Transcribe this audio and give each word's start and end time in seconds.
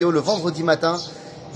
le 0.00 0.20
vendredi 0.20 0.62
matin, 0.62 0.96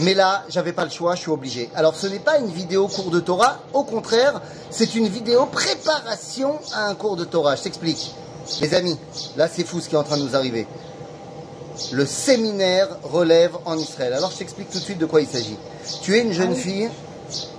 mais 0.00 0.14
là, 0.14 0.42
j'avais 0.48 0.72
pas 0.72 0.82
le 0.82 0.90
choix, 0.90 1.14
je 1.14 1.20
suis 1.20 1.30
obligé. 1.30 1.70
Alors, 1.76 1.94
ce 1.94 2.08
n'est 2.08 2.18
pas 2.18 2.38
une 2.38 2.48
vidéo 2.48 2.88
cours 2.88 3.12
de 3.12 3.20
Torah, 3.20 3.58
au 3.72 3.84
contraire, 3.84 4.42
c'est 4.68 4.96
une 4.96 5.06
vidéo 5.06 5.46
préparation 5.46 6.58
à 6.74 6.88
un 6.88 6.96
cours 6.96 7.14
de 7.14 7.22
Torah. 7.22 7.54
Je 7.54 7.62
t'explique. 7.62 8.12
Les 8.60 8.74
amis, 8.74 8.98
là, 9.36 9.46
c'est 9.46 9.62
fou 9.62 9.78
ce 9.78 9.88
qui 9.88 9.94
est 9.94 9.98
en 9.98 10.02
train 10.02 10.16
de 10.16 10.24
nous 10.24 10.34
arriver. 10.34 10.66
Le 11.92 12.04
séminaire 12.04 12.88
relève 13.04 13.56
en 13.64 13.78
Israël. 13.78 14.12
Alors, 14.12 14.32
je 14.32 14.38
t'explique 14.38 14.70
tout 14.70 14.80
de 14.80 14.82
suite 14.82 14.98
de 14.98 15.06
quoi 15.06 15.20
il 15.20 15.28
s'agit. 15.28 15.56
Tu 16.02 16.16
es 16.16 16.22
une 16.22 16.32
jeune 16.32 16.56
fille 16.56 16.90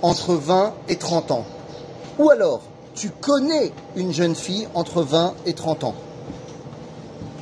entre 0.02 0.34
20 0.34 0.74
et 0.90 0.96
30 0.96 1.30
ans. 1.30 1.46
Ou 2.18 2.28
alors, 2.28 2.60
tu 2.94 3.08
connais 3.08 3.72
une 3.96 4.12
jeune 4.12 4.34
fille 4.34 4.68
entre 4.74 5.00
20 5.00 5.32
et 5.46 5.54
30 5.54 5.84
ans. 5.84 5.94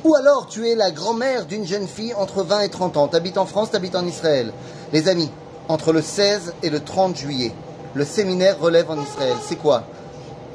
Ou 0.03 0.15
alors 0.15 0.47
tu 0.47 0.67
es 0.67 0.75
la 0.75 0.91
grand-mère 0.91 1.45
d'une 1.45 1.65
jeune 1.65 1.87
fille 1.87 2.13
entre 2.15 2.43
20 2.43 2.61
et 2.61 2.69
30 2.69 2.97
ans. 2.97 3.07
Tu 3.07 3.15
habites 3.15 3.37
en 3.37 3.45
France, 3.45 3.69
tu 3.69 3.77
habites 3.77 3.95
en 3.95 4.05
Israël. 4.05 4.51
Les 4.91 5.07
amis, 5.07 5.29
entre 5.69 5.93
le 5.93 6.01
16 6.01 6.55
et 6.61 6.69
le 6.69 6.81
30 6.81 7.15
juillet, 7.15 7.53
le 7.93 8.03
séminaire 8.03 8.59
relève 8.59 8.91
en 8.91 9.01
Israël. 9.01 9.35
C'est 9.47 9.55
quoi? 9.55 9.83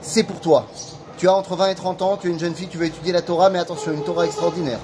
C'est 0.03 0.23
pour 0.23 0.41
toi. 0.41 0.67
Tu 1.17 1.29
as 1.29 1.35
entre 1.35 1.57
20 1.57 1.69
et 1.69 1.75
30 1.75 2.03
ans, 2.03 2.19
tu 2.19 2.29
es 2.29 2.31
une 2.31 2.39
jeune 2.39 2.55
fille, 2.55 2.69
tu 2.69 2.77
veux 2.77 2.87
étudier 2.87 3.13
la 3.13 3.23
Torah, 3.23 3.49
mais 3.49 3.59
attention, 3.59 3.93
une 3.93 4.05
Torah 4.05 4.27
extraordinaire. 4.27 4.81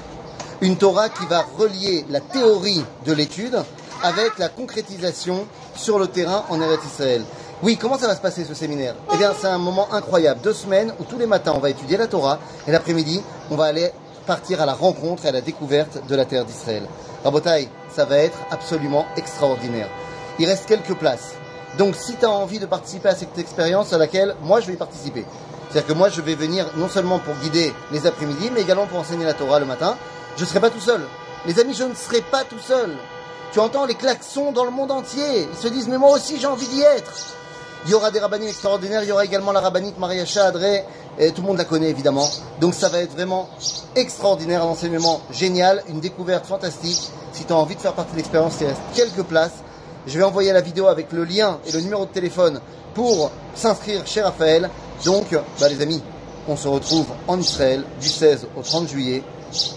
Une 0.62 0.76
Torah 0.76 1.10
qui 1.10 1.26
va 1.26 1.44
relier 1.58 2.06
la 2.08 2.20
théorie 2.20 2.82
de 3.04 3.12
l'étude 3.12 3.62
avec 4.02 4.38
la 4.38 4.48
concrétisation 4.48 5.46
sur 5.74 5.98
le 5.98 6.06
terrain 6.06 6.44
en 6.48 6.60
Eretz 6.60 6.80
Israël. 6.86 7.22
Oui, 7.62 7.76
comment 7.76 7.98
ça 7.98 8.06
va 8.06 8.16
se 8.16 8.20
passer 8.20 8.44
ce 8.44 8.54
séminaire? 8.54 8.94
Eh 9.12 9.16
bien, 9.16 9.32
c'est 9.38 9.46
un 9.46 9.58
moment 9.58 9.92
incroyable. 9.92 10.40
Deux 10.42 10.54
semaines 10.54 10.92
où 10.98 11.04
tous 11.04 11.18
les 11.18 11.26
matins 11.26 11.52
on 11.54 11.60
va 11.60 11.70
étudier 11.70 11.96
la 11.96 12.06
Torah 12.06 12.38
et 12.66 12.72
l'après-midi 12.72 13.22
on 13.50 13.56
va 13.56 13.66
aller 13.66 13.92
partir 14.24 14.60
à 14.60 14.66
la 14.66 14.74
rencontre 14.74 15.24
et 15.24 15.28
à 15.28 15.32
la 15.32 15.40
découverte 15.40 16.06
de 16.06 16.16
la 16.16 16.24
terre 16.24 16.44
d'Israël. 16.44 16.88
Rabotaï, 17.24 17.68
ça 17.94 18.04
va 18.04 18.18
être 18.18 18.38
absolument 18.50 19.06
extraordinaire. 19.16 19.88
Il 20.38 20.46
reste 20.46 20.66
quelques 20.66 20.94
places. 20.94 21.34
Donc 21.78 21.94
si 21.94 22.16
tu 22.16 22.24
as 22.24 22.30
envie 22.30 22.58
de 22.58 22.66
participer 22.66 23.08
à 23.08 23.14
cette 23.14 23.38
expérience 23.38 23.92
à 23.92 23.98
laquelle 23.98 24.34
moi 24.42 24.60
je 24.60 24.66
vais 24.66 24.76
participer. 24.76 25.24
C'est-à-dire 25.70 25.88
que 25.88 25.98
moi 25.98 26.08
je 26.08 26.20
vais 26.20 26.34
venir 26.34 26.66
non 26.76 26.88
seulement 26.88 27.18
pour 27.18 27.34
guider 27.36 27.72
les 27.92 28.06
après-midi, 28.06 28.50
mais 28.52 28.62
également 28.62 28.86
pour 28.86 28.98
enseigner 28.98 29.24
la 29.24 29.34
Torah 29.34 29.58
le 29.58 29.66
matin. 29.66 29.96
Je 30.36 30.42
ne 30.42 30.46
serai 30.46 30.60
pas 30.60 30.70
tout 30.70 30.80
seul. 30.80 31.00
Les 31.46 31.60
amis, 31.60 31.74
je 31.74 31.84
ne 31.84 31.94
serai 31.94 32.20
pas 32.20 32.44
tout 32.44 32.58
seul. 32.58 32.90
Tu 33.52 33.60
entends 33.60 33.84
les 33.84 33.94
klaxons 33.94 34.52
dans 34.52 34.64
le 34.64 34.70
monde 34.70 34.90
entier. 34.90 35.48
Ils 35.52 35.58
se 35.58 35.68
disent, 35.68 35.88
mais 35.88 35.98
moi 35.98 36.12
aussi 36.12 36.38
j'ai 36.40 36.46
envie 36.46 36.66
d'y 36.68 36.80
être. 36.82 37.12
Il 37.84 37.90
y 37.90 37.94
aura 37.94 38.10
des 38.10 38.18
rabbinines 38.18 38.48
extraordinaires, 38.48 39.02
il 39.02 39.08
y 39.08 39.12
aura 39.12 39.24
également 39.24 39.52
la 39.52 39.60
rabbinite 39.60 39.98
Maria 39.98 40.24
Adré, 40.42 40.84
et 41.18 41.32
tout 41.32 41.42
le 41.42 41.48
monde 41.48 41.58
la 41.58 41.64
connaît 41.64 41.90
évidemment. 41.90 42.28
Donc 42.60 42.74
ça 42.74 42.88
va 42.88 43.00
être 43.00 43.12
vraiment 43.12 43.48
extraordinaire, 43.94 44.62
un 44.62 44.68
enseignement 44.68 45.20
génial, 45.30 45.82
une 45.88 46.00
découverte 46.00 46.46
fantastique. 46.46 47.10
Si 47.32 47.44
tu 47.44 47.52
as 47.52 47.56
envie 47.56 47.76
de 47.76 47.80
faire 47.80 47.92
partie 47.92 48.12
de 48.12 48.16
l'expérience, 48.16 48.54
il 48.60 48.68
reste 48.68 48.80
quelques 48.94 49.22
places. 49.24 49.62
Je 50.06 50.16
vais 50.16 50.24
envoyer 50.24 50.52
la 50.52 50.62
vidéo 50.62 50.86
avec 50.86 51.12
le 51.12 51.24
lien 51.24 51.58
et 51.66 51.72
le 51.72 51.80
numéro 51.80 52.06
de 52.06 52.10
téléphone 52.10 52.60
pour 52.94 53.30
s'inscrire 53.54 54.06
chez 54.06 54.22
Raphaël. 54.22 54.70
Donc, 55.04 55.36
bah, 55.60 55.68
les 55.68 55.80
amis, 55.82 56.02
on 56.48 56.56
se 56.56 56.68
retrouve 56.68 57.06
en 57.28 57.38
Israël 57.38 57.84
du 58.00 58.08
16 58.08 58.46
au 58.56 58.62
30 58.62 58.88
juillet. 58.88 59.22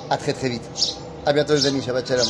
À 0.10 0.18
très 0.18 0.34
très 0.34 0.50
vite. 0.50 0.64
À 1.26 1.34
bientôt 1.34 1.54
les 1.54 1.66
amis, 1.66 1.82
Shabbat 1.82 2.08
Shalom. 2.08 2.28